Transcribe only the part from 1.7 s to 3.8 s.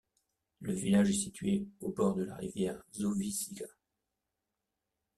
au bord de la rivière Zovičica.